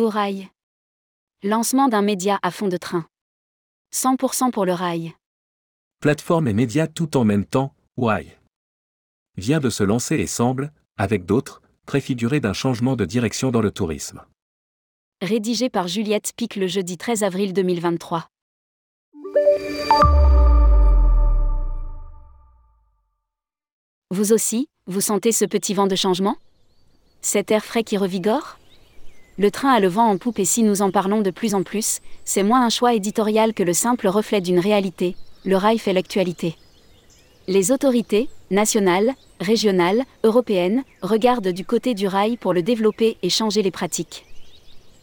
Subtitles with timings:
[0.00, 0.48] Au rail.
[1.42, 3.06] Lancement d'un média à fond de train.
[3.92, 5.12] 100% pour le rail.
[6.00, 8.26] Plateforme et médias tout en même temps, Why
[9.36, 13.70] Vient de se lancer et semble, avec d'autres, préfigurer d'un changement de direction dans le
[13.70, 14.24] tourisme.
[15.20, 18.26] Rédigé par Juliette Pic le jeudi 13 avril 2023.
[24.10, 26.38] Vous aussi, vous sentez ce petit vent de changement?
[27.20, 28.59] Cet air frais qui revigore?
[29.40, 31.62] Le train a le vent en poupe et si nous en parlons de plus en
[31.62, 35.16] plus, c'est moins un choix éditorial que le simple reflet d'une réalité,
[35.46, 36.56] le rail fait l'actualité.
[37.48, 43.62] Les autorités, nationales, régionales, européennes, regardent du côté du rail pour le développer et changer
[43.62, 44.26] les pratiques.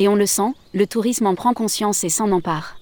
[0.00, 2.80] Et on le sent, le tourisme en prend conscience et s'en empare.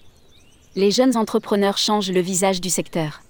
[0.75, 3.21] Les jeunes entrepreneurs changent le visage du secteur.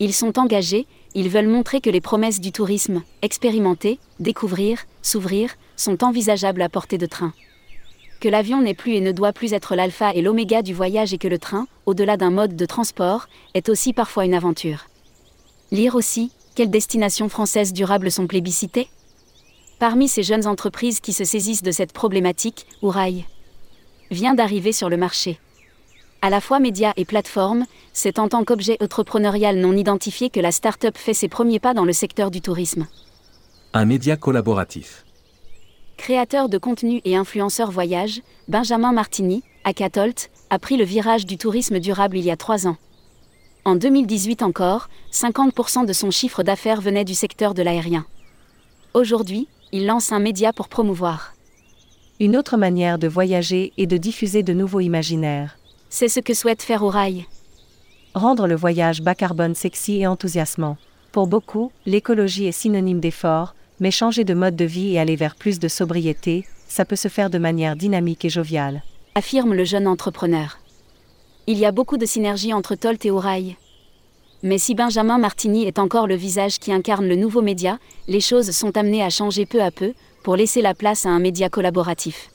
[0.00, 6.04] Ils sont engagés, ils veulent montrer que les promesses du tourisme, expérimenter, découvrir, s'ouvrir, sont
[6.04, 7.32] envisageables à portée de train.
[8.20, 11.18] Que l'avion n'est plus et ne doit plus être l'alpha et l'oméga du voyage et
[11.18, 14.88] que le train, au-delà d'un mode de transport, est aussi parfois une aventure.
[15.72, 18.88] Lire aussi, quelles destinations françaises durables sont plébiscitées?
[19.78, 23.24] Parmi ces jeunes entreprises qui se saisissent de cette problématique, Ourail
[24.10, 25.38] vient d'arriver sur le marché.
[26.22, 30.50] À la fois média et plateforme, c'est en tant qu'objet entrepreneurial non identifié que la
[30.50, 32.86] start-up fait ses premiers pas dans le secteur du tourisme.
[33.74, 35.04] Un média collaboratif.
[35.96, 41.38] Créateur de contenu et influenceur voyage, Benjamin Martini, à Catolt, a pris le virage du
[41.38, 42.76] tourisme durable il y a trois ans.
[43.64, 48.06] En 2018 encore, 50% de son chiffre d'affaires venait du secteur de l'aérien.
[48.94, 51.34] Aujourd'hui, il lance un média pour promouvoir.
[52.20, 55.58] Une autre manière de voyager et de diffuser de nouveaux imaginaires.
[55.88, 57.26] C'est ce que souhaite faire Orail.
[58.14, 60.76] Rendre le voyage bas carbone sexy et enthousiasmant.
[61.12, 65.36] Pour beaucoup, l'écologie est synonyme d'effort, mais changer de mode de vie et aller vers
[65.36, 68.82] plus de sobriété, ça peut se faire de manière dynamique et joviale.
[69.14, 70.58] Affirme le jeune entrepreneur.
[71.46, 73.56] Il y a beaucoup de synergie entre Tolt et Orail.
[74.42, 78.50] Mais si Benjamin Martini est encore le visage qui incarne le nouveau média, les choses
[78.50, 82.30] sont amenées à changer peu à peu, pour laisser la place à un média collaboratif.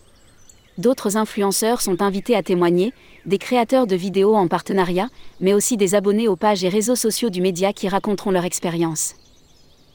[0.78, 2.94] D'autres influenceurs sont invités à témoigner,
[3.26, 5.10] des créateurs de vidéos en partenariat,
[5.40, 9.16] mais aussi des abonnés aux pages et réseaux sociaux du média qui raconteront leur expérience.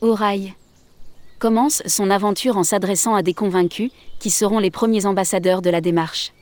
[0.00, 0.54] Orail
[1.38, 5.80] commence son aventure en s'adressant à des convaincus, qui seront les premiers ambassadeurs de la
[5.80, 6.32] démarche.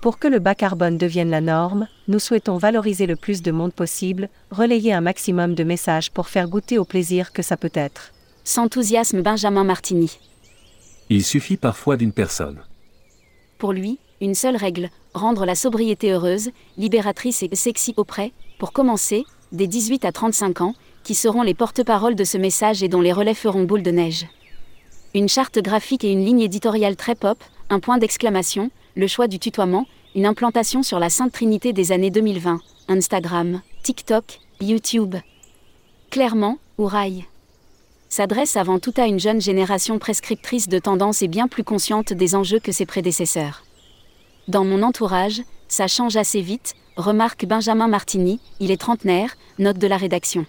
[0.00, 3.72] Pour que le bas carbone devienne la norme, nous souhaitons valoriser le plus de monde
[3.72, 8.12] possible, relayer un maximum de messages pour faire goûter au plaisir que ça peut être.
[8.44, 10.18] S'enthousiasme Benjamin Martini.
[11.08, 12.62] Il suffit parfois d'une personne.
[13.62, 19.24] Pour lui, une seule règle, rendre la sobriété heureuse, libératrice et sexy auprès, pour commencer,
[19.52, 20.74] des 18 à 35 ans,
[21.04, 24.26] qui seront les porte-paroles de ce message et dont les relais feront boule de neige.
[25.14, 27.38] Une charte graphique et une ligne éditoriale très pop,
[27.70, 29.86] un point d'exclamation, le choix du tutoiement,
[30.16, 32.58] une implantation sur la Sainte Trinité des années 2020,
[32.88, 35.14] Instagram, TikTok, YouTube.
[36.10, 37.26] Clairement, Ouraille
[38.12, 42.34] s'adresse avant tout à une jeune génération prescriptrice de tendances et bien plus consciente des
[42.34, 43.64] enjeux que ses prédécesseurs.
[44.48, 49.86] Dans mon entourage, ça change assez vite, remarque Benjamin Martini, il est trentenaire, note de
[49.86, 50.44] la rédaction.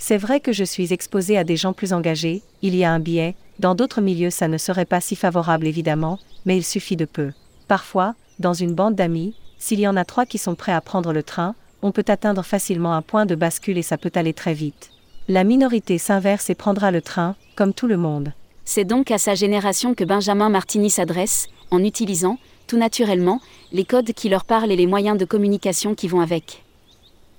[0.00, 2.98] C'est vrai que je suis exposé à des gens plus engagés, il y a un
[2.98, 7.04] biais, dans d'autres milieux ça ne serait pas si favorable évidemment, mais il suffit de
[7.04, 7.30] peu.
[7.68, 11.12] Parfois, dans une bande d'amis, s'il y en a trois qui sont prêts à prendre
[11.12, 14.54] le train, on peut atteindre facilement un point de bascule et ça peut aller très
[14.54, 14.90] vite.
[15.26, 18.34] La minorité s'inverse et prendra le train, comme tout le monde.
[18.66, 23.40] C'est donc à sa génération que Benjamin Martini s'adresse, en utilisant, tout naturellement,
[23.72, 26.62] les codes qui leur parlent et les moyens de communication qui vont avec.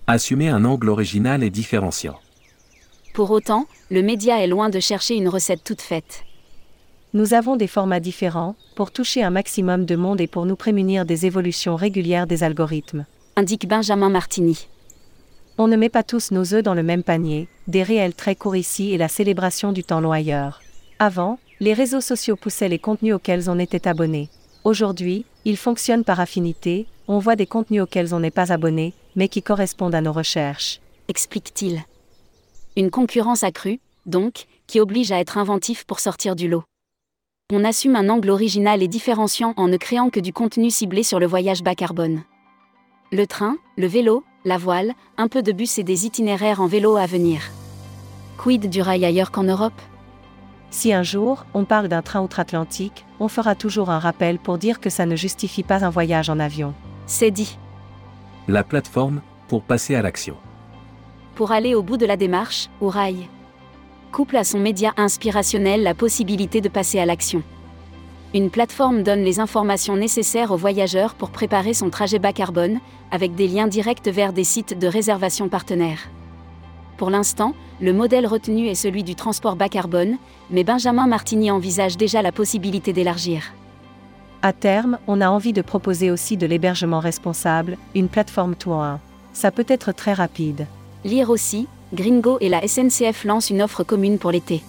[0.08, 2.20] Assumer un angle original et différenciant.
[3.14, 6.24] Pour autant, le média est loin de chercher une recette toute faite.
[7.14, 11.06] Nous avons des formats différents, pour toucher un maximum de monde et pour nous prémunir
[11.06, 13.06] des évolutions régulières des algorithmes.
[13.36, 14.68] Indique Benjamin Martini.
[15.58, 18.56] On ne met pas tous nos œufs dans le même panier, des réels très courts
[18.56, 20.62] ici et la célébration du temps long ailleurs.
[21.00, 24.30] Avant, les réseaux sociaux poussaient les contenus auxquels on était abonné.
[24.64, 29.30] Aujourd'hui, ils fonctionnent par affinité, on voit des contenus auxquels on n'est pas abonné, mais
[29.30, 30.82] qui correspondent à nos recherches.
[31.08, 31.84] Explique-t-il.
[32.76, 36.66] Une concurrence accrue, donc, qui oblige à être inventif pour sortir du lot
[37.54, 41.20] on assume un angle original et différenciant en ne créant que du contenu ciblé sur
[41.20, 42.24] le voyage bas carbone.
[43.16, 46.98] Le train, le vélo, la voile, un peu de bus et des itinéraires en vélo
[46.98, 47.40] à venir.
[48.38, 49.82] Quid du rail ailleurs qu'en Europe?
[50.70, 54.82] Si un jour, on parle d'un train outre-Atlantique, on fera toujours un rappel pour dire
[54.82, 56.74] que ça ne justifie pas un voyage en avion.
[57.06, 57.58] C'est dit.
[58.50, 60.36] La plateforme, pour passer à l'action.
[61.36, 63.30] Pour aller au bout de la démarche, au rail
[64.12, 67.44] couple à son média inspirationnel la possibilité de passer à l'action.
[68.36, 73.34] Une plateforme donne les informations nécessaires aux voyageurs pour préparer son trajet bas carbone, avec
[73.34, 76.10] des liens directs vers des sites de réservation partenaires.
[76.98, 80.18] Pour l'instant, le modèle retenu est celui du transport bas carbone,
[80.52, 83.54] mais Benjamin Martini envisage déjà la possibilité d'élargir.
[84.42, 89.00] À terme, on a envie de proposer aussi de l'hébergement responsable, une plateforme tour 1.
[89.32, 90.68] Ça peut être très rapide.
[91.06, 94.62] Lire aussi, Gringo et la SNCF lancent une offre commune pour l'été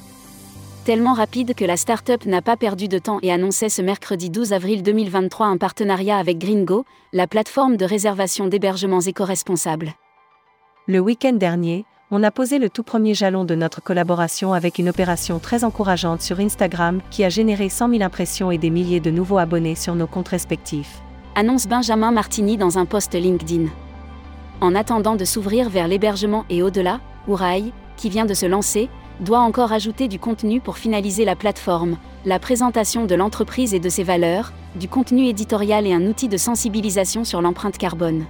[0.87, 4.53] tellement rapide que la start-up n'a pas perdu de temps et annonçait ce mercredi 12
[4.53, 9.95] avril 2023 un partenariat avec Gringo, la plateforme de réservation d'hébergements éco-responsables.
[10.87, 14.89] Le week-end dernier, on a posé le tout premier jalon de notre collaboration avec une
[14.89, 19.11] opération très encourageante sur Instagram qui a généré 100 000 impressions et des milliers de
[19.11, 21.01] nouveaux abonnés sur nos comptes respectifs.
[21.35, 23.67] Annonce Benjamin Martini dans un post LinkedIn.
[24.61, 28.89] En attendant de s'ouvrir vers l'hébergement et au-delà, Ouraï, qui vient de se lancer,
[29.21, 33.89] doit encore ajouter du contenu pour finaliser la plateforme, la présentation de l'entreprise et de
[33.89, 38.27] ses valeurs, du contenu éditorial et un outil de sensibilisation sur l'empreinte carbone.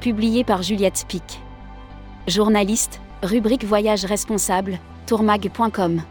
[0.00, 1.40] Publié par Juliette Pic.
[2.26, 6.02] Journaliste, rubrique Voyage responsable, tourmag.com.